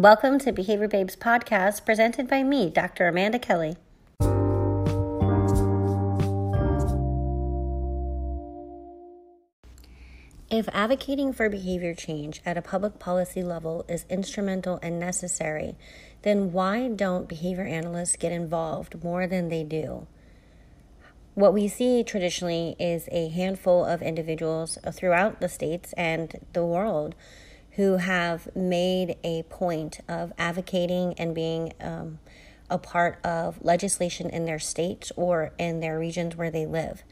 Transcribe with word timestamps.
Welcome 0.00 0.38
to 0.38 0.52
Behavior 0.52 0.88
Babes 0.88 1.14
podcast 1.14 1.84
presented 1.84 2.26
by 2.26 2.42
me, 2.42 2.70
Dr. 2.70 3.06
Amanda 3.06 3.38
Kelly. 3.38 3.76
If 10.48 10.70
advocating 10.72 11.34
for 11.34 11.50
behavior 11.50 11.94
change 11.94 12.40
at 12.46 12.56
a 12.56 12.62
public 12.62 12.98
policy 12.98 13.42
level 13.42 13.84
is 13.90 14.06
instrumental 14.08 14.78
and 14.82 14.98
necessary, 14.98 15.76
then 16.22 16.50
why 16.50 16.88
don't 16.88 17.28
behavior 17.28 17.66
analysts 17.66 18.16
get 18.16 18.32
involved 18.32 19.04
more 19.04 19.26
than 19.26 19.50
they 19.50 19.64
do? 19.64 20.06
What 21.34 21.52
we 21.52 21.68
see 21.68 22.02
traditionally 22.04 22.74
is 22.78 23.06
a 23.12 23.28
handful 23.28 23.84
of 23.84 24.00
individuals 24.00 24.78
throughout 24.92 25.42
the 25.42 25.48
states 25.50 25.92
and 25.92 26.40
the 26.54 26.64
world 26.64 27.14
who 27.72 27.96
have 27.96 28.54
made 28.54 29.16
a 29.22 29.42
point 29.44 30.00
of 30.08 30.32
advocating 30.38 31.14
and 31.14 31.34
being 31.34 31.72
um, 31.80 32.18
a 32.68 32.78
part 32.78 33.18
of 33.24 33.62
legislation 33.62 34.30
in 34.30 34.44
their 34.44 34.58
states 34.58 35.12
or 35.16 35.52
in 35.58 35.80
their 35.80 35.98
regions 35.98 36.36
where 36.36 36.50
they 36.50 36.66
live. 36.66 37.02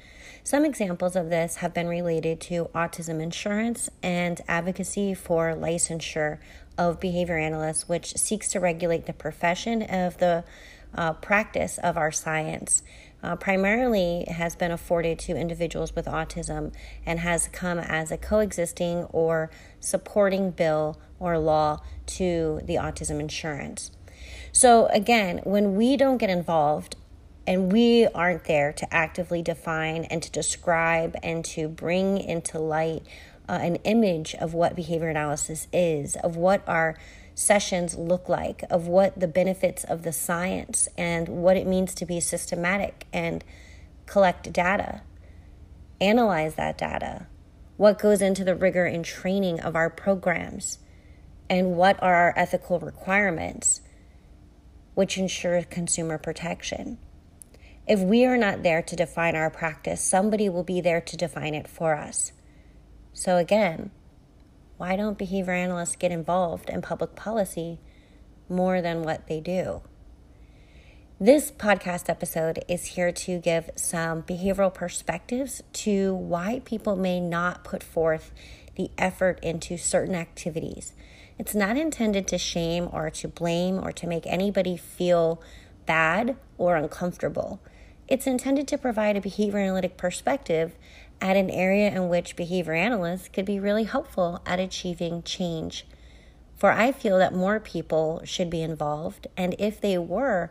Some 0.44 0.64
examples 0.64 1.16
of 1.16 1.30
this 1.30 1.56
have 1.56 1.74
been 1.74 1.88
related 1.88 2.40
to 2.42 2.70
autism 2.74 3.20
insurance 3.20 3.90
and 4.02 4.40
advocacy 4.48 5.14
for 5.14 5.54
licensure 5.54 6.38
of 6.78 7.00
behavior 7.00 7.36
analysts, 7.36 7.88
which 7.88 8.16
seeks 8.16 8.48
to 8.52 8.60
regulate 8.60 9.06
the 9.06 9.12
profession 9.12 9.82
of 9.82 10.18
the 10.18 10.44
uh, 10.94 11.12
practice 11.14 11.78
of 11.78 11.96
our 11.96 12.12
science. 12.12 12.82
Uh, 13.20 13.34
primarily 13.34 14.24
has 14.28 14.54
been 14.54 14.70
afforded 14.70 15.18
to 15.18 15.36
individuals 15.36 15.94
with 15.94 16.06
autism 16.06 16.72
and 17.04 17.18
has 17.18 17.48
come 17.48 17.78
as 17.78 18.12
a 18.12 18.16
coexisting 18.16 19.04
or 19.10 19.50
supporting 19.80 20.52
bill 20.52 20.96
or 21.18 21.36
law 21.36 21.80
to 22.06 22.60
the 22.64 22.76
autism 22.76 23.18
insurance. 23.18 23.90
So, 24.52 24.86
again, 24.86 25.40
when 25.44 25.74
we 25.74 25.96
don't 25.96 26.18
get 26.18 26.30
involved 26.30 26.96
and 27.46 27.72
we 27.72 28.06
aren't 28.08 28.44
there 28.44 28.72
to 28.74 28.94
actively 28.94 29.42
define 29.42 30.04
and 30.04 30.22
to 30.22 30.30
describe 30.30 31.16
and 31.22 31.44
to 31.46 31.66
bring 31.68 32.18
into 32.18 32.58
light 32.58 33.02
uh, 33.48 33.52
an 33.52 33.76
image 33.76 34.34
of 34.34 34.52
what 34.52 34.76
behavior 34.76 35.08
analysis 35.08 35.66
is, 35.72 36.14
of 36.16 36.36
what 36.36 36.62
our 36.68 36.96
sessions 37.38 37.96
look 37.96 38.28
like, 38.28 38.64
of 38.68 38.88
what 38.88 39.18
the 39.18 39.28
benefits 39.28 39.84
of 39.84 40.02
the 40.02 40.12
science 40.12 40.88
and 40.98 41.28
what 41.28 41.56
it 41.56 41.68
means 41.68 41.94
to 41.94 42.04
be 42.04 42.18
systematic 42.18 43.06
and 43.12 43.44
collect 44.06 44.52
data, 44.52 45.02
analyze 46.00 46.56
that 46.56 46.76
data, 46.76 47.26
what 47.76 47.98
goes 47.98 48.20
into 48.20 48.42
the 48.42 48.56
rigor 48.56 48.86
and 48.86 49.04
training 49.04 49.60
of 49.60 49.76
our 49.76 49.88
programs, 49.88 50.78
and 51.48 51.76
what 51.76 52.02
are 52.02 52.14
our 52.14 52.34
ethical 52.36 52.80
requirements, 52.80 53.82
which 54.94 55.16
ensure 55.16 55.62
consumer 55.62 56.18
protection. 56.18 56.98
If 57.86 58.00
we 58.00 58.24
are 58.24 58.36
not 58.36 58.64
there 58.64 58.82
to 58.82 58.96
define 58.96 59.36
our 59.36 59.48
practice, 59.48 60.00
somebody 60.00 60.48
will 60.48 60.64
be 60.64 60.80
there 60.80 61.00
to 61.00 61.16
define 61.16 61.54
it 61.54 61.68
for 61.68 61.94
us. 61.94 62.32
So, 63.12 63.36
again, 63.36 63.92
why 64.78 64.94
don't 64.94 65.18
behavior 65.18 65.52
analysts 65.52 65.96
get 65.96 66.12
involved 66.12 66.70
in 66.70 66.80
public 66.80 67.16
policy 67.16 67.80
more 68.48 68.80
than 68.80 69.02
what 69.02 69.26
they 69.26 69.40
do? 69.40 69.82
This 71.20 71.50
podcast 71.50 72.08
episode 72.08 72.64
is 72.68 72.84
here 72.84 73.10
to 73.10 73.40
give 73.40 73.70
some 73.74 74.22
behavioral 74.22 74.72
perspectives 74.72 75.62
to 75.72 76.14
why 76.14 76.62
people 76.64 76.94
may 76.94 77.18
not 77.18 77.64
put 77.64 77.82
forth 77.82 78.30
the 78.76 78.92
effort 78.96 79.40
into 79.42 79.76
certain 79.76 80.14
activities. 80.14 80.92
It's 81.40 81.56
not 81.56 81.76
intended 81.76 82.28
to 82.28 82.38
shame 82.38 82.88
or 82.92 83.10
to 83.10 83.26
blame 83.26 83.84
or 83.84 83.90
to 83.90 84.06
make 84.06 84.28
anybody 84.28 84.76
feel 84.76 85.42
bad 85.86 86.36
or 86.56 86.76
uncomfortable. 86.76 87.60
It's 88.06 88.28
intended 88.28 88.68
to 88.68 88.78
provide 88.78 89.16
a 89.16 89.20
behavior 89.20 89.58
analytic 89.58 89.96
perspective 89.96 90.76
at 91.20 91.36
an 91.36 91.50
area 91.50 91.90
in 91.90 92.08
which 92.08 92.36
behavior 92.36 92.74
analysts 92.74 93.28
could 93.28 93.44
be 93.44 93.58
really 93.58 93.84
helpful 93.84 94.40
at 94.46 94.60
achieving 94.60 95.22
change. 95.22 95.86
For 96.56 96.72
I 96.72 96.92
feel 96.92 97.18
that 97.18 97.34
more 97.34 97.60
people 97.60 98.20
should 98.24 98.50
be 98.50 98.62
involved, 98.62 99.26
and 99.36 99.54
if 99.58 99.80
they 99.80 99.96
were, 99.96 100.50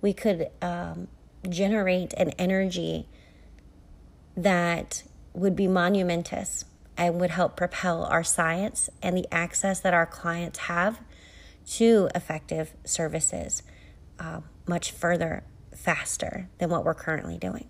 we 0.00 0.12
could 0.12 0.48
um, 0.62 1.08
generate 1.48 2.12
an 2.14 2.30
energy 2.38 3.08
that 4.36 5.02
would 5.32 5.56
be 5.56 5.66
monumentous 5.66 6.64
and 6.96 7.20
would 7.20 7.30
help 7.30 7.56
propel 7.56 8.04
our 8.04 8.24
science 8.24 8.90
and 9.02 9.16
the 9.16 9.26
access 9.32 9.80
that 9.80 9.94
our 9.94 10.06
clients 10.06 10.58
have 10.60 11.00
to 11.66 12.08
effective 12.14 12.72
services 12.84 13.62
uh, 14.18 14.40
much 14.66 14.90
further 14.90 15.44
faster 15.74 16.48
than 16.58 16.70
what 16.70 16.84
we're 16.84 16.94
currently 16.94 17.38
doing. 17.38 17.68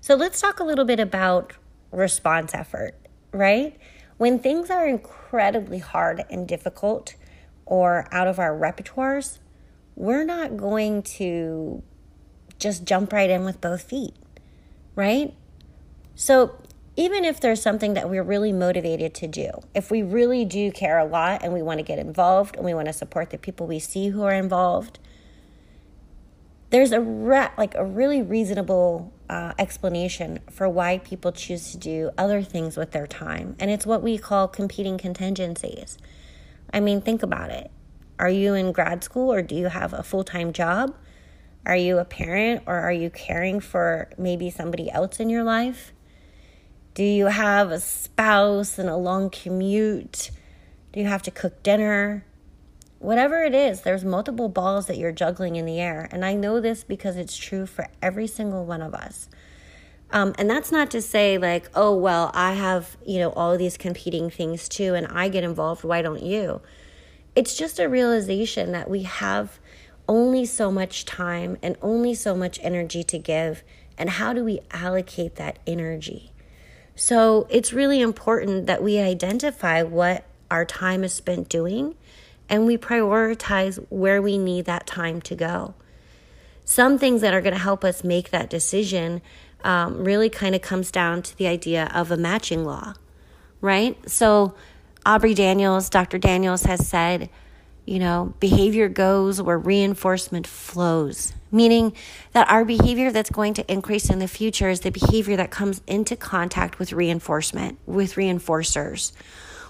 So 0.00 0.14
let's 0.14 0.40
talk 0.40 0.60
a 0.60 0.64
little 0.64 0.84
bit 0.84 1.00
about 1.00 1.54
response 1.90 2.54
effort, 2.54 2.94
right? 3.32 3.76
When 4.16 4.38
things 4.38 4.70
are 4.70 4.86
incredibly 4.86 5.78
hard 5.78 6.24
and 6.30 6.46
difficult 6.46 7.14
or 7.66 8.06
out 8.12 8.26
of 8.26 8.38
our 8.38 8.56
repertoires, 8.56 9.38
we're 9.96 10.24
not 10.24 10.56
going 10.56 11.02
to 11.02 11.82
just 12.58 12.84
jump 12.84 13.12
right 13.12 13.28
in 13.28 13.44
with 13.44 13.60
both 13.60 13.82
feet, 13.82 14.14
right? 14.94 15.34
So, 16.14 16.62
even 16.96 17.24
if 17.24 17.40
there's 17.40 17.62
something 17.62 17.94
that 17.94 18.10
we're 18.10 18.24
really 18.24 18.52
motivated 18.52 19.14
to 19.14 19.28
do, 19.28 19.50
if 19.72 19.88
we 19.88 20.02
really 20.02 20.44
do 20.44 20.72
care 20.72 20.98
a 20.98 21.04
lot 21.04 21.44
and 21.44 21.52
we 21.52 21.62
want 21.62 21.78
to 21.78 21.84
get 21.84 22.00
involved 22.00 22.56
and 22.56 22.64
we 22.64 22.74
want 22.74 22.86
to 22.88 22.92
support 22.92 23.30
the 23.30 23.38
people 23.38 23.68
we 23.68 23.78
see 23.78 24.08
who 24.08 24.24
are 24.24 24.34
involved, 24.34 24.98
there's 26.70 26.92
a 26.92 27.00
re- 27.00 27.50
like 27.56 27.74
a 27.74 27.84
really 27.84 28.22
reasonable 28.22 29.12
uh, 29.28 29.52
explanation 29.58 30.40
for 30.50 30.68
why 30.68 30.98
people 30.98 31.32
choose 31.32 31.72
to 31.72 31.78
do 31.78 32.10
other 32.18 32.42
things 32.42 32.76
with 32.76 32.92
their 32.92 33.06
time, 33.06 33.56
and 33.58 33.70
it's 33.70 33.86
what 33.86 34.02
we 34.02 34.18
call 34.18 34.48
competing 34.48 34.98
contingencies. 34.98 35.98
I 36.72 36.80
mean, 36.80 37.00
think 37.00 37.22
about 37.22 37.50
it. 37.50 37.70
Are 38.18 38.28
you 38.28 38.54
in 38.54 38.72
grad 38.72 39.04
school 39.04 39.32
or 39.32 39.42
do 39.42 39.54
you 39.54 39.68
have 39.68 39.92
a 39.92 40.02
full 40.02 40.24
time 40.24 40.52
job? 40.52 40.94
Are 41.64 41.76
you 41.76 41.98
a 41.98 42.04
parent 42.04 42.62
or 42.66 42.74
are 42.74 42.92
you 42.92 43.10
caring 43.10 43.60
for 43.60 44.08
maybe 44.18 44.50
somebody 44.50 44.90
else 44.90 45.20
in 45.20 45.30
your 45.30 45.44
life? 45.44 45.92
Do 46.94 47.04
you 47.04 47.26
have 47.26 47.70
a 47.70 47.78
spouse 47.78 48.78
and 48.78 48.88
a 48.88 48.96
long 48.96 49.30
commute? 49.30 50.30
Do 50.92 51.00
you 51.00 51.06
have 51.06 51.22
to 51.22 51.30
cook 51.30 51.62
dinner? 51.62 52.24
Whatever 52.98 53.42
it 53.42 53.54
is, 53.54 53.82
there's 53.82 54.04
multiple 54.04 54.48
balls 54.48 54.86
that 54.86 54.98
you're 54.98 55.12
juggling 55.12 55.56
in 55.56 55.66
the 55.66 55.80
air. 55.80 56.08
And 56.10 56.24
I 56.24 56.34
know 56.34 56.60
this 56.60 56.84
because 56.84 57.16
it's 57.16 57.36
true 57.36 57.66
for 57.66 57.86
every 58.02 58.26
single 58.26 58.64
one 58.64 58.82
of 58.82 58.94
us. 58.94 59.28
Um, 60.10 60.34
and 60.38 60.48
that's 60.48 60.72
not 60.72 60.90
to 60.92 61.02
say, 61.02 61.36
like, 61.36 61.68
oh, 61.74 61.94
well, 61.94 62.30
I 62.32 62.54
have, 62.54 62.96
you 63.04 63.18
know, 63.18 63.30
all 63.30 63.58
these 63.58 63.76
competing 63.76 64.30
things 64.30 64.68
too, 64.68 64.94
and 64.94 65.06
I 65.06 65.28
get 65.28 65.44
involved. 65.44 65.84
Why 65.84 66.00
don't 66.00 66.22
you? 66.22 66.62
It's 67.36 67.54
just 67.54 67.78
a 67.78 67.88
realization 67.88 68.72
that 68.72 68.88
we 68.88 69.02
have 69.02 69.60
only 70.08 70.46
so 70.46 70.72
much 70.72 71.04
time 71.04 71.58
and 71.62 71.76
only 71.82 72.14
so 72.14 72.34
much 72.34 72.58
energy 72.62 73.04
to 73.04 73.18
give. 73.18 73.62
And 73.98 74.08
how 74.10 74.32
do 74.32 74.42
we 74.42 74.60
allocate 74.70 75.36
that 75.36 75.58
energy? 75.66 76.32
So 76.94 77.46
it's 77.50 77.72
really 77.72 78.00
important 78.00 78.66
that 78.66 78.82
we 78.82 78.98
identify 78.98 79.82
what 79.82 80.24
our 80.50 80.64
time 80.64 81.04
is 81.04 81.12
spent 81.12 81.50
doing 81.50 81.94
and 82.48 82.66
we 82.66 82.76
prioritize 82.78 83.84
where 83.90 84.22
we 84.22 84.38
need 84.38 84.64
that 84.64 84.86
time 84.86 85.20
to 85.22 85.34
go. 85.34 85.74
Some 86.64 86.98
things 86.98 87.20
that 87.20 87.34
are 87.34 87.40
going 87.40 87.54
to 87.54 87.60
help 87.60 87.84
us 87.84 88.04
make 88.04 88.30
that 88.30 88.50
decision 88.50 89.22
um, 89.64 90.04
really 90.04 90.28
kind 90.28 90.54
of 90.54 90.62
comes 90.62 90.90
down 90.90 91.22
to 91.22 91.36
the 91.36 91.46
idea 91.46 91.90
of 91.94 92.10
a 92.10 92.16
matching 92.16 92.64
law, 92.64 92.94
right? 93.60 93.96
So, 94.08 94.54
Aubrey 95.06 95.34
Daniels, 95.34 95.88
Dr. 95.88 96.18
Daniels 96.18 96.64
has 96.64 96.86
said, 96.86 97.30
you 97.86 97.98
know, 97.98 98.34
behavior 98.40 98.88
goes 98.88 99.40
where 99.40 99.58
reinforcement 99.58 100.46
flows, 100.46 101.32
meaning 101.50 101.94
that 102.32 102.48
our 102.50 102.64
behavior 102.64 103.10
that's 103.10 103.30
going 103.30 103.54
to 103.54 103.72
increase 103.72 104.10
in 104.10 104.18
the 104.18 104.28
future 104.28 104.68
is 104.68 104.80
the 104.80 104.90
behavior 104.90 105.36
that 105.36 105.50
comes 105.50 105.80
into 105.86 106.14
contact 106.14 106.78
with 106.78 106.92
reinforcement, 106.92 107.78
with 107.86 108.14
reinforcers 108.14 109.12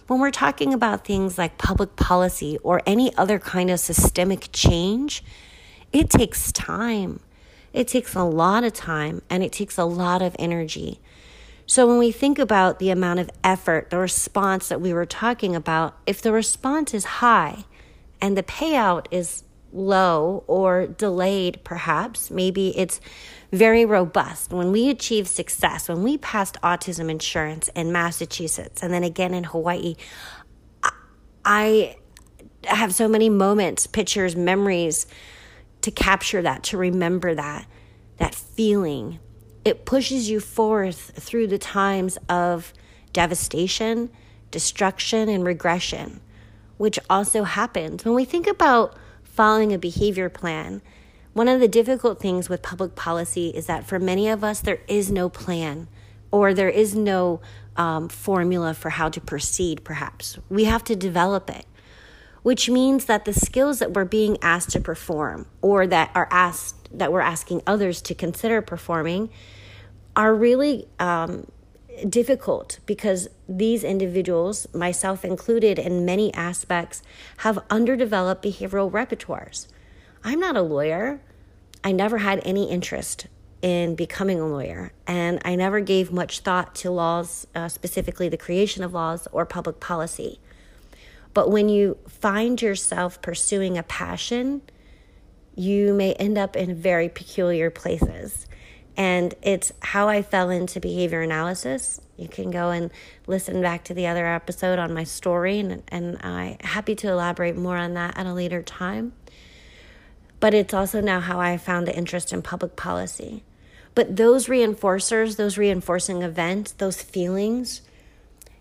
when 0.09 0.21
we're 0.21 0.31
talking 0.31 0.75
about 0.75 1.05
things 1.05 1.37
like 1.39 1.59
public 1.59 1.95
policy 1.95 2.59
or 2.63 2.83
any 2.87 3.15
other 3.17 3.39
kind 3.39 3.71
of 3.71 3.79
systemic 3.79 4.49
change, 4.53 5.23
it 5.93 6.09
takes 6.09 6.51
time. 6.51 7.21
It 7.75 7.87
takes 7.89 8.15
a 8.15 8.25
lot 8.25 8.65
of 8.65 8.73
time 8.73 9.21
and 9.29 9.43
it 9.45 9.53
takes 9.53 9.77
a 9.77 9.85
lot 9.85 10.23
of 10.23 10.35
energy. 10.39 10.99
So, 11.67 11.87
when 11.87 11.99
we 11.99 12.11
think 12.11 12.39
about 12.39 12.79
the 12.79 12.89
amount 12.89 13.21
of 13.21 13.31
effort, 13.45 13.91
the 13.91 13.99
response 13.99 14.69
that 14.69 14.81
we 14.81 14.95
were 14.95 15.05
talking 15.05 15.55
about, 15.55 15.99
if 16.07 16.23
the 16.23 16.33
response 16.33 16.95
is 16.95 17.05
high 17.05 17.67
and 18.23 18.35
the 18.35 18.43
payout 18.43 19.05
is 19.11 19.45
low 19.73 20.45
or 20.47 20.87
delayed, 20.87 21.61
perhaps, 21.65 22.31
maybe 22.31 22.77
it's 22.77 23.01
very 23.53 23.85
robust. 23.85 24.53
When 24.53 24.73
we 24.73 24.89
achieved 24.91 25.29
success, 25.29 25.89
when 25.89 26.03
we 26.03 26.19
passed 26.19 26.57
autism 26.63 27.11
insurance 27.11 27.69
in 27.75 27.93
Massachusetts 27.93 28.83
and 28.83 28.93
then 28.93 29.05
again 29.05 29.35
in 29.35 29.45
Hawaii, 29.45 29.97
I 31.45 31.97
have 32.65 32.95
so 32.95 33.09
many 33.09 33.31
moments, 33.31 33.87
pictures, 33.87 34.37
memories 34.37 35.07
to 35.83 35.91
capture 35.91 36.43
that, 36.43 36.63
to 36.65 36.77
remember 36.77 37.35
that, 37.35 37.67
that 38.19 38.35
feeling. 38.35 39.19
It 39.65 39.85
pushes 39.85 40.29
you 40.29 40.41
forth 40.41 41.13
through 41.15 41.47
the 41.47 41.59
times 41.59 42.19
of 42.29 42.73
devastation, 43.13 44.11
destruction, 44.51 45.29
and 45.29 45.45
regression, 45.45 46.21
which 46.77 46.99
also 47.09 47.45
happens. 47.45 48.05
When 48.05 48.15
we 48.15 48.25
think 48.25 48.47
about 48.47 48.97
following 49.39 49.73
a 49.73 49.79
behavior 49.79 50.29
plan, 50.29 50.83
one 51.33 51.47
of 51.47 51.61
the 51.61 51.69
difficult 51.69 52.19
things 52.19 52.49
with 52.49 52.61
public 52.61 52.97
policy 52.97 53.51
is 53.51 53.67
that 53.67 53.87
for 53.87 54.01
many 54.01 54.29
of 54.29 54.43
us, 54.43 54.59
there 54.59 54.81
is 54.89 55.13
no 55.13 55.29
plan 55.29 55.87
or 56.33 56.53
there 56.53 56.69
is 56.69 56.97
no 56.97 57.41
um, 57.77 58.09
formula 58.09 58.75
for 58.75 58.91
how 58.91 59.09
to 59.09 59.21
proceed, 59.21 59.85
perhaps. 59.85 60.41
We 60.51 60.65
have 60.65 60.83
to 60.83 60.97
develop 60.97 61.51
it, 61.51 61.67
which 62.43 62.69
means 62.69 63.05
that 63.05 63.27
the 63.27 63.33
skills 63.33 63.79
that 63.79 63.93
we're 63.93 64.05
being 64.05 64.39
asked 64.43 64.71
to 64.71 64.81
perform 64.81 65.47
or 65.63 65.87
that 65.87 66.11
are 66.17 66.27
asked 66.33 66.89
that 66.99 67.13
we're 67.13 67.21
asking 67.21 67.63
others 67.65 68.03
to 68.03 68.17
consider 68.17 68.61
performing 68.61 69.31
are 70.17 70.35
really 70.35 70.89
um, 70.99 71.47
difficult 72.09 72.81
because 72.87 73.29
these 73.49 73.85
individuals, 73.85 74.67
myself 74.75 75.25
included, 75.25 75.79
in 75.79 76.05
many 76.05 76.33
aspects, 76.35 77.03
have 77.39 77.59
underdeveloped 77.71 78.45
behavioral 78.45 78.91
repertoires. 78.91 79.69
I'm 80.25 80.41
not 80.41 80.57
a 80.57 80.63
lawyer. 80.63 81.21
I 81.83 81.93
never 81.93 82.19
had 82.19 82.41
any 82.45 82.71
interest 82.71 83.27
in 83.63 83.95
becoming 83.95 84.41
a 84.41 84.47
lawyer, 84.47 84.93
and 85.07 85.41
I 85.45 85.57
never 85.57 85.81
gave 85.81 86.13
much 86.13 86.41
thought 86.41 86.75
to 86.77 86.91
laws, 86.91 87.47
uh, 87.55 87.69
specifically 87.69 88.29
the 88.29 88.37
creation 88.37 88.85
of 88.85 88.93
laws 88.93 89.27
or 89.33 89.45
public 89.47 89.81
policy. 89.81 90.39
But 91.35 91.51
when 91.51 91.69
you 91.69 91.99
find 92.09 92.61
yourself 92.61 93.21
pursuing 93.23 93.79
a 93.79 93.83
passion, 93.83 94.63
you 95.55 95.93
may 95.93 96.15
end 96.15 96.39
up 96.39 96.57
in 96.57 96.75
very 96.75 97.09
peculiar 97.09 97.71
places. 97.71 98.48
And 98.99 99.35
it's 99.43 99.73
how 99.81 100.09
I 100.09 100.23
fell 100.23 100.51
into 100.51 100.81
behavior 100.81 101.23
analysis. 101.23 102.01
You 102.17 102.27
can 102.27 102.51
go 102.51 102.71
and 102.71 102.91
listen 103.29 103.63
back 103.63 103.85
to 103.85 103.95
the 103.95 104.09
other 104.09 104.27
episode 104.27 104.81
on 104.81 104.93
my 104.93 105.05
story, 105.05 105.61
and, 105.61 105.85
and 105.87 106.19
I'm 106.21 106.57
happy 106.61 106.97
to 106.97 107.09
elaborate 107.09 107.57
more 107.57 107.77
on 107.77 107.95
that 107.95 108.19
at 108.19 108.27
a 108.27 108.35
later 108.35 108.61
time. 108.61 109.13
But 110.41 110.53
it's 110.53 110.75
also 110.75 111.01
now 111.01 111.21
how 111.21 111.39
I 111.41 111.57
found 111.59 111.87
the 111.87 111.97
interest 111.97 112.33
in 112.33 112.43
public 112.43 112.75
policy. 112.75 113.45
But 113.95 114.17
those 114.17 114.47
reinforcers, 114.47 115.37
those 115.37 115.57
reinforcing 115.57 116.23
events, 116.23 116.73
those 116.73 117.01
feelings 117.01 117.83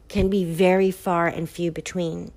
can 0.08 0.30
be 0.30 0.46
very 0.46 0.92
far 0.92 1.28
and 1.28 1.50
few 1.50 1.72
between. 1.72 2.32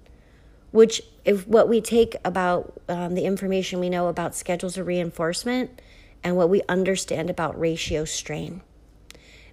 Which, 0.70 1.02
if 1.26 1.46
what 1.46 1.68
we 1.68 1.82
take 1.82 2.16
about 2.24 2.80
um, 2.88 3.14
the 3.14 3.24
information 3.24 3.78
we 3.78 3.90
know 3.90 4.08
about 4.08 4.34
schedules 4.34 4.78
of 4.78 4.86
reinforcement, 4.86 5.82
and 6.22 6.36
what 6.36 6.50
we 6.50 6.62
understand 6.68 7.30
about 7.30 7.58
ratio 7.58 8.04
strain. 8.04 8.62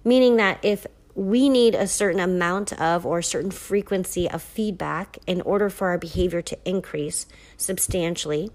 Meaning 0.04 0.36
that 0.36 0.58
if 0.62 0.86
we 1.18 1.48
need 1.48 1.74
a 1.74 1.88
certain 1.88 2.20
amount 2.20 2.72
of 2.80 3.04
or 3.04 3.18
a 3.18 3.24
certain 3.24 3.50
frequency 3.50 4.30
of 4.30 4.40
feedback 4.40 5.18
in 5.26 5.40
order 5.40 5.68
for 5.68 5.88
our 5.88 5.98
behavior 5.98 6.40
to 6.40 6.56
increase 6.64 7.26
substantially. 7.56 8.52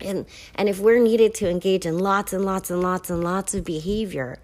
And, 0.00 0.26
and 0.54 0.68
if 0.68 0.78
we're 0.78 1.02
needed 1.02 1.34
to 1.34 1.50
engage 1.50 1.84
in 1.84 1.98
lots 1.98 2.32
and 2.32 2.44
lots 2.44 2.70
and 2.70 2.80
lots 2.80 3.10
and 3.10 3.24
lots 3.24 3.52
of 3.52 3.64
behavior, 3.64 4.38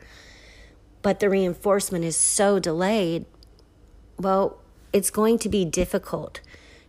but 1.00 1.20
the 1.20 1.31
reinforcement 1.31 2.05
is 2.05 2.17
so 2.17 2.58
delayed, 2.58 3.25
well, 4.19 4.61
it's 4.93 5.11
going 5.11 5.38
to 5.38 5.49
be 5.49 5.64
difficult 5.64 6.41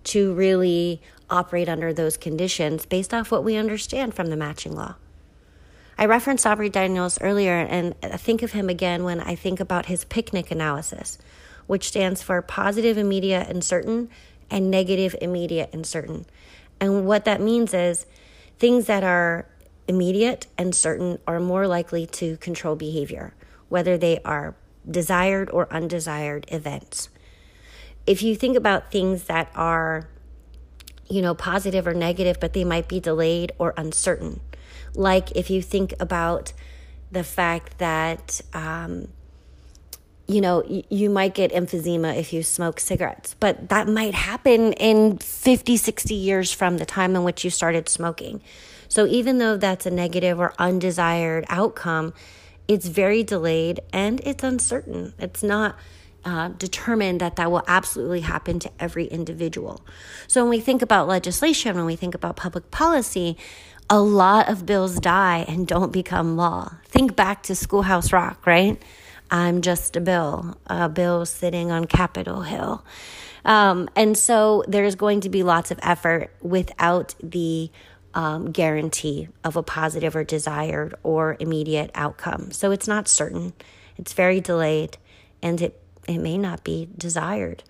to 0.06 0.34
really 0.34 1.00
operate 1.30 1.70
under 1.70 1.94
those 1.94 2.18
conditions 2.18 2.88
based 2.88 3.14
off 3.14 3.30
what 3.30 3.44
we 3.44 3.56
understand 3.56 4.16
from 4.16 4.28
the 4.28 4.36
matching 4.36 4.76
law. 4.76 4.96
I 6.00 6.06
referenced 6.06 6.48
Aubrey 6.48 6.70
Daniels 6.70 7.20
earlier, 7.20 7.52
and 7.56 7.94
I 8.02 8.16
think 8.16 8.42
of 8.42 8.54
him 8.54 8.70
again 8.70 9.04
when 9.04 9.20
I 9.20 9.36
think 9.36 9.60
about 9.60 9.88
his 9.88 10.06
picnic 10.06 10.50
analysis, 10.50 11.18
which 11.68 11.90
stands 11.90 12.24
for 12.24 12.42
positive, 12.42 12.98
immediate, 12.98 13.50
and 13.50 13.62
certain, 13.62 14.10
and 14.50 14.72
negative, 14.72 15.14
immediate, 15.20 15.70
and 15.74 15.86
certain. 15.86 16.26
And 16.80 17.06
what 17.06 17.26
that 17.26 17.42
means 17.42 17.74
is 17.74 18.06
things 18.60 18.86
that 18.86 19.04
are 19.04 19.46
immediate 19.90 20.48
and 20.58 20.74
certain 20.74 21.20
are 21.28 21.42
more 21.42 21.68
likely 21.68 22.06
to 22.06 22.38
control 22.38 22.78
behavior, 22.78 23.34
whether 23.68 23.98
they 23.98 24.22
are 24.24 24.56
desired 24.90 25.50
or 25.50 25.68
undesired 25.70 26.46
events. 26.48 27.10
If 28.08 28.24
you 28.24 28.38
think 28.38 28.56
about 28.56 28.90
things 28.90 29.26
that 29.26 29.52
are, 29.54 30.08
you 31.10 31.22
know, 31.22 31.36
positive 31.36 31.86
or 31.86 31.94
negative, 31.94 32.40
but 32.40 32.54
they 32.54 32.64
might 32.64 32.88
be 32.88 33.02
delayed 33.02 33.52
or 33.58 33.74
uncertain, 33.76 34.40
like 34.96 35.32
if 35.32 35.50
you 35.50 35.62
think 35.62 35.94
about 36.00 36.54
the 37.12 37.24
fact 37.24 37.78
that, 37.80 38.42
um, 38.54 39.08
you 40.28 40.42
know, 40.42 40.64
you 40.90 41.10
might 41.10 41.34
get 41.34 41.52
emphysema 41.52 42.16
if 42.16 42.32
you 42.34 42.44
smoke 42.44 42.80
cigarettes, 42.80 43.36
but 43.40 43.70
that 43.70 43.88
might 43.88 44.14
happen 44.14 44.74
in 44.74 45.18
50, 45.18 45.76
60 45.76 46.14
years 46.14 46.52
from 46.54 46.78
the 46.78 46.86
time 46.86 47.16
in 47.16 47.24
which 47.24 47.44
you 47.44 47.50
started 47.50 47.90
smoking. 47.90 48.42
So 48.88 49.06
even 49.08 49.38
though 49.38 49.58
that's 49.58 49.86
a 49.86 49.92
negative 49.92 50.40
or 50.40 50.54
undesired 50.60 51.46
outcome, 51.50 52.14
it's 52.68 52.88
very 52.88 53.24
delayed 53.24 53.80
and 53.92 54.22
it's 54.24 54.44
uncertain. 54.44 55.14
It's 55.18 55.42
not 55.42 55.76
uh, 56.26 56.50
determined 56.50 57.22
that 57.22 57.36
that 57.38 57.52
will 57.52 57.64
absolutely 57.68 58.22
happen 58.22 58.60
to 58.60 58.72
every 58.80 59.06
individual. 59.06 59.82
So 60.28 60.44
when 60.44 60.50
we 60.50 60.60
think 60.60 60.82
about 60.82 61.08
legislation, 61.08 61.76
when 61.76 61.86
we 61.86 61.96
think 61.96 62.14
about 62.14 62.36
public 62.36 62.70
policy, 62.72 63.38
a 63.90 64.00
lot 64.00 64.50
of 64.50 64.66
bills 64.66 65.00
die 65.00 65.46
and 65.48 65.68
don't 65.68 65.92
become 65.92 66.38
law. 66.38 66.74
Think 66.86 67.16
back 67.16 67.44
to 67.44 67.56
Schoolhouse 67.56 68.14
Rock, 68.14 68.46
right? 68.46 68.82
I'm 69.32 69.62
just 69.62 69.96
a 69.96 70.02
bill, 70.02 70.58
a 70.68 70.90
bill 70.90 71.26
sitting 71.26 71.72
on 71.72 71.86
Capitol 71.86 72.42
Hill. 72.42 72.84
Um, 73.46 73.90
and 73.96 74.18
so 74.18 74.64
there's 74.68 74.96
going 74.96 75.22
to 75.22 75.30
be 75.30 75.44
lots 75.44 75.72
of 75.72 75.80
effort 75.82 76.32
without 76.42 77.16
the 77.22 77.72
um, 78.14 78.52
guarantee 78.52 79.30
of 79.44 79.56
a 79.56 79.64
positive 79.64 80.16
or 80.16 80.24
desired 80.24 80.94
or 81.04 81.38
immediate 81.40 81.92
outcome. 81.96 82.52
So 82.52 82.72
it's 82.72 82.88
not 82.88 83.08
certain, 83.08 83.54
it's 83.98 84.14
very 84.14 84.42
delayed, 84.42 84.98
and 85.42 85.62
it, 85.62 85.82
it 86.08 86.18
may 86.18 86.38
not 86.38 86.64
be 86.64 86.90
desired. 86.98 87.64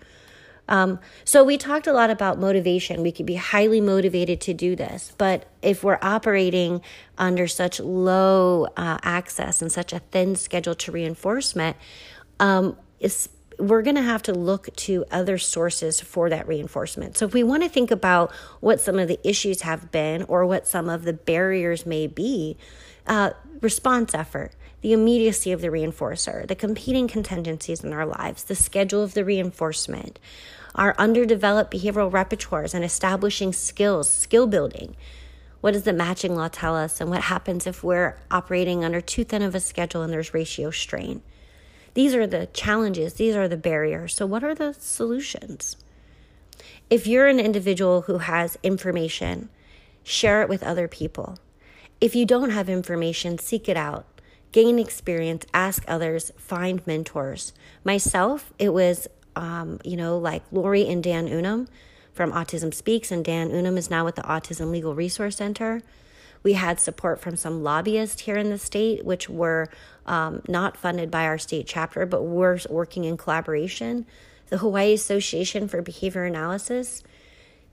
Um, 0.70 1.00
so 1.24 1.44
we 1.44 1.58
talked 1.58 1.86
a 1.86 1.92
lot 1.92 2.08
about 2.08 2.38
motivation. 2.38 3.02
We 3.02 3.12
could 3.12 3.26
be 3.26 3.34
highly 3.34 3.80
motivated 3.80 4.40
to 4.42 4.54
do 4.54 4.76
this, 4.76 5.12
but 5.18 5.46
if 5.60 5.82
we're 5.84 5.98
operating 6.00 6.80
under 7.18 7.46
such 7.48 7.80
low 7.80 8.68
uh, 8.76 8.98
access 9.02 9.60
and 9.60 9.70
such 9.70 9.92
a 9.92 9.98
thin 9.98 10.36
schedule 10.36 10.76
to 10.76 10.92
reinforcement, 10.92 11.76
um, 12.38 12.76
we're 13.60 13.82
going 13.82 13.96
to 13.96 14.02
have 14.02 14.22
to 14.24 14.32
look 14.32 14.74
to 14.76 15.04
other 15.10 15.38
sources 15.38 16.00
for 16.00 16.30
that 16.30 16.48
reinforcement. 16.48 17.16
So, 17.16 17.26
if 17.26 17.34
we 17.34 17.42
want 17.42 17.62
to 17.62 17.68
think 17.68 17.90
about 17.90 18.32
what 18.60 18.80
some 18.80 18.98
of 18.98 19.08
the 19.08 19.20
issues 19.26 19.62
have 19.62 19.92
been 19.92 20.22
or 20.24 20.46
what 20.46 20.66
some 20.66 20.88
of 20.88 21.04
the 21.04 21.12
barriers 21.12 21.86
may 21.86 22.06
be, 22.06 22.56
uh, 23.06 23.30
response 23.60 24.14
effort, 24.14 24.52
the 24.80 24.92
immediacy 24.92 25.52
of 25.52 25.60
the 25.60 25.68
reinforcer, 25.68 26.46
the 26.46 26.54
competing 26.54 27.06
contingencies 27.06 27.84
in 27.84 27.92
our 27.92 28.06
lives, 28.06 28.44
the 28.44 28.54
schedule 28.54 29.02
of 29.02 29.14
the 29.14 29.24
reinforcement, 29.24 30.18
our 30.74 30.94
underdeveloped 30.98 31.72
behavioral 31.72 32.10
repertoires 32.10 32.74
and 32.74 32.84
establishing 32.84 33.52
skills, 33.52 34.08
skill 34.08 34.46
building. 34.46 34.96
What 35.60 35.72
does 35.72 35.82
the 35.82 35.92
matching 35.92 36.34
law 36.34 36.48
tell 36.48 36.74
us? 36.74 37.00
And 37.00 37.10
what 37.10 37.22
happens 37.22 37.66
if 37.66 37.84
we're 37.84 38.16
operating 38.30 38.82
under 38.82 39.00
too 39.00 39.24
thin 39.24 39.42
of 39.42 39.54
a 39.54 39.60
schedule 39.60 40.02
and 40.02 40.12
there's 40.12 40.32
ratio 40.32 40.70
strain? 40.70 41.22
These 41.94 42.14
are 42.14 42.26
the 42.26 42.46
challenges, 42.52 43.14
these 43.14 43.34
are 43.34 43.48
the 43.48 43.56
barriers. 43.56 44.14
So, 44.14 44.26
what 44.26 44.44
are 44.44 44.54
the 44.54 44.74
solutions? 44.74 45.76
If 46.88 47.06
you're 47.06 47.28
an 47.28 47.40
individual 47.40 48.02
who 48.02 48.18
has 48.18 48.58
information, 48.62 49.48
share 50.02 50.42
it 50.42 50.48
with 50.48 50.62
other 50.62 50.88
people. 50.88 51.38
If 52.00 52.14
you 52.14 52.26
don't 52.26 52.50
have 52.50 52.68
information, 52.68 53.38
seek 53.38 53.68
it 53.68 53.76
out. 53.76 54.06
Gain 54.52 54.78
experience, 54.78 55.46
ask 55.54 55.84
others, 55.86 56.32
find 56.36 56.84
mentors. 56.86 57.52
Myself, 57.84 58.52
it 58.58 58.72
was 58.72 59.06
um, 59.36 59.80
you 59.84 59.96
know, 59.96 60.18
like 60.18 60.48
Lorri 60.50 60.90
and 60.90 61.02
Dan 61.02 61.28
Unumb 61.28 61.68
from 62.12 62.32
Autism 62.32 62.74
Speaks, 62.74 63.10
and 63.10 63.24
Dan 63.24 63.50
Unumb 63.50 63.78
is 63.78 63.90
now 63.90 64.04
with 64.04 64.16
the 64.16 64.22
Autism 64.22 64.70
Legal 64.70 64.94
Resource 64.94 65.36
Center. 65.36 65.82
We 66.42 66.54
had 66.54 66.80
support 66.80 67.20
from 67.20 67.36
some 67.36 67.62
lobbyists 67.62 68.22
here 68.22 68.36
in 68.36 68.50
the 68.50 68.58
state, 68.58 69.04
which 69.04 69.28
were 69.28 69.68
um, 70.06 70.42
not 70.48 70.76
funded 70.76 71.10
by 71.10 71.24
our 71.24 71.38
state 71.38 71.66
chapter, 71.66 72.06
but 72.06 72.22
we're 72.22 72.58
working 72.68 73.04
in 73.04 73.16
collaboration. 73.16 74.06
The 74.48 74.58
Hawaii 74.58 74.94
Association 74.94 75.68
for 75.68 75.82
Behavior 75.82 76.24
Analysis. 76.24 77.02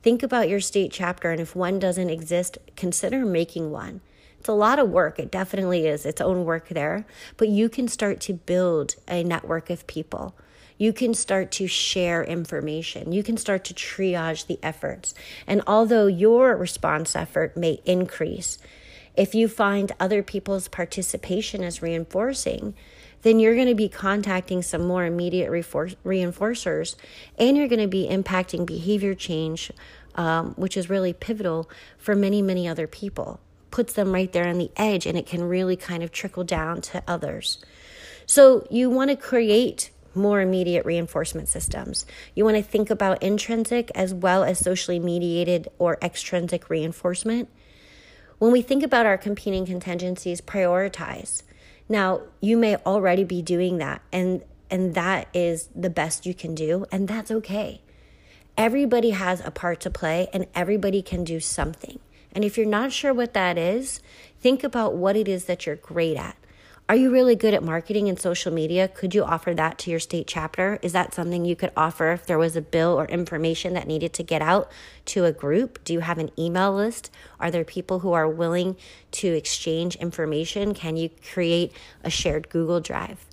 Think 0.03 0.21
about 0.21 0.49
your 0.49 0.59
state 0.59 0.91
chapter, 0.91 1.31
and 1.31 1.41
if 1.41 1.55
one 1.55 1.79
doesn't 1.79 2.09
exist, 2.09 2.57
consider 2.75 3.25
making 3.25 3.71
one. 3.71 4.01
It's 4.39 4.49
a 4.49 4.53
lot 4.53 4.79
of 4.79 4.89
work. 4.89 5.17
It 5.17 5.31
definitely 5.31 5.87
is 5.87 6.05
its 6.05 6.21
own 6.21 6.45
work 6.45 6.69
there, 6.69 7.05
but 7.37 7.49
you 7.49 7.69
can 7.69 7.87
start 7.87 8.19
to 8.21 8.33
build 8.33 8.95
a 9.07 9.23
network 9.23 9.69
of 9.69 9.87
people 9.87 10.35
you 10.77 10.93
can 10.93 11.13
start 11.13 11.51
to 11.51 11.67
share 11.67 12.23
information. 12.23 13.11
You 13.11 13.23
can 13.23 13.37
start 13.37 13.63
to 13.65 13.73
triage 13.73 14.47
the 14.47 14.59
efforts. 14.61 15.13
And 15.45 15.61
although 15.65 16.07
your 16.07 16.55
response 16.55 17.15
effort 17.15 17.57
may 17.57 17.81
increase, 17.85 18.57
if 19.15 19.33
you 19.33 19.47
find 19.47 19.91
other 19.99 20.21
people's 20.21 20.67
participation 20.67 21.63
as 21.63 21.81
reinforcing, 21.81 22.75
then 23.23 23.39
you're 23.39 23.55
going 23.55 23.67
to 23.67 23.75
be 23.75 23.89
contacting 23.89 24.61
some 24.61 24.85
more 24.85 25.03
immediate 25.05 25.49
reinforcers 25.49 26.95
and 27.39 27.57
you're 27.57 27.67
going 27.67 27.81
to 27.81 27.87
be 27.87 28.07
impacting 28.07 28.65
behavior 28.65 29.15
change, 29.15 29.71
um, 30.15 30.53
which 30.55 30.77
is 30.77 30.89
really 30.89 31.13
pivotal 31.13 31.67
for 31.97 32.15
many, 32.15 32.43
many 32.43 32.67
other 32.67 32.85
people. 32.85 33.39
Puts 33.71 33.93
them 33.93 34.13
right 34.13 34.31
there 34.31 34.47
on 34.47 34.59
the 34.59 34.71
edge 34.77 35.07
and 35.07 35.17
it 35.17 35.25
can 35.25 35.43
really 35.43 35.75
kind 35.75 36.03
of 36.03 36.11
trickle 36.11 36.43
down 36.43 36.79
to 36.81 37.03
others. 37.07 37.57
So 38.27 38.67
you 38.69 38.89
want 38.89 39.09
to 39.09 39.15
create 39.15 39.89
more 40.17 40.41
immediate 40.41 40.85
reinforcement 40.85 41.47
systems. 41.47 42.05
You 42.35 42.43
want 42.43 42.57
to 42.57 42.63
think 42.63 42.89
about 42.89 43.23
intrinsic 43.23 43.91
as 43.95 44.13
well 44.13 44.43
as 44.43 44.59
socially 44.59 44.99
mediated 44.99 45.69
or 45.77 45.97
extrinsic 46.01 46.69
reinforcement. 46.69 47.49
When 48.39 48.51
we 48.51 48.61
think 48.61 48.83
about 48.83 49.05
our 49.05 49.17
competing 49.17 49.65
contingencies, 49.65 50.41
prioritize. 50.41 51.43
Now, 51.89 52.21
you 52.41 52.57
may 52.57 52.75
already 52.77 53.23
be 53.23 53.41
doing 53.41 53.77
that 53.77 54.01
and 54.11 54.43
and 54.69 54.95
that 54.95 55.29
is 55.33 55.69
the 55.73 55.89
best 55.89 56.25
you 56.25 56.33
can 56.33 56.53
do 56.53 56.85
and 56.91 57.07
that's 57.07 57.31
okay. 57.31 57.81
Everybody 58.57 59.11
has 59.11 59.39
a 59.45 59.51
part 59.51 59.79
to 59.81 59.89
play 59.89 60.27
and 60.33 60.47
everybody 60.53 61.01
can 61.01 61.23
do 61.23 61.39
something. 61.39 61.99
And 62.33 62.43
if 62.43 62.57
you're 62.57 62.67
not 62.67 62.91
sure 62.91 63.13
what 63.13 63.33
that 63.33 63.57
is, 63.57 64.01
think 64.41 64.63
about 64.63 64.95
what 64.95 65.15
it 65.15 65.27
is 65.27 65.45
that 65.45 65.65
you're 65.65 65.75
great 65.75 66.17
at. 66.17 66.35
Are 66.89 66.95
you 66.95 67.11
really 67.11 67.35
good 67.35 67.53
at 67.53 67.61
marketing 67.61 68.07
and 68.07 68.17
social 68.17 68.53
media? 68.53 68.87
Could 68.87 69.13
you 69.13 69.25
offer 69.25 69.53
that 69.53 69.77
to 69.79 69.91
your 69.91 69.99
state 69.99 70.25
chapter? 70.25 70.79
Is 70.81 70.93
that 70.93 71.13
something 71.13 71.43
you 71.43 71.53
could 71.53 71.73
offer 71.75 72.13
if 72.13 72.25
there 72.25 72.37
was 72.37 72.55
a 72.55 72.61
bill 72.61 72.97
or 72.97 73.03
information 73.07 73.73
that 73.73 73.87
needed 73.87 74.13
to 74.13 74.23
get 74.23 74.41
out 74.41 74.71
to 75.07 75.25
a 75.25 75.33
group? 75.33 75.83
Do 75.83 75.91
you 75.91 75.99
have 75.99 76.17
an 76.17 76.31
email 76.39 76.73
list? 76.73 77.11
Are 77.41 77.51
there 77.51 77.65
people 77.65 77.99
who 77.99 78.13
are 78.13 78.29
willing 78.29 78.77
to 79.11 79.27
exchange 79.27 79.97
information? 79.97 80.73
Can 80.73 80.95
you 80.95 81.09
create 81.33 81.73
a 82.05 82.09
shared 82.09 82.47
Google 82.47 82.79
Drive? 82.79 83.25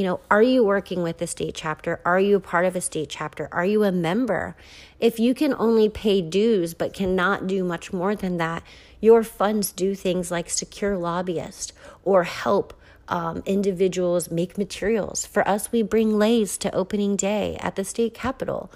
You 0.00 0.06
know, 0.06 0.20
are 0.30 0.42
you 0.42 0.64
working 0.64 1.02
with 1.02 1.18
the 1.18 1.26
state 1.26 1.54
chapter? 1.54 2.00
Are 2.06 2.18
you 2.18 2.36
a 2.36 2.40
part 2.40 2.64
of 2.64 2.74
a 2.74 2.80
state 2.80 3.10
chapter? 3.10 3.50
Are 3.52 3.66
you 3.66 3.84
a 3.84 3.92
member? 3.92 4.56
If 4.98 5.20
you 5.20 5.34
can 5.34 5.54
only 5.58 5.90
pay 5.90 6.22
dues 6.22 6.72
but 6.72 6.94
cannot 6.94 7.46
do 7.46 7.62
much 7.64 7.92
more 7.92 8.16
than 8.16 8.38
that, 8.38 8.62
your 9.02 9.22
funds 9.22 9.72
do 9.72 9.94
things 9.94 10.30
like 10.30 10.48
secure 10.48 10.96
lobbyists 10.96 11.74
or 12.02 12.24
help 12.24 12.72
um, 13.08 13.42
individuals 13.44 14.30
make 14.30 14.56
materials. 14.56 15.26
For 15.26 15.46
us, 15.46 15.70
we 15.70 15.82
bring 15.82 16.18
leis 16.18 16.56
to 16.56 16.74
opening 16.74 17.14
day 17.14 17.58
at 17.60 17.76
the 17.76 17.84
state 17.84 18.14
capitol. 18.14 18.72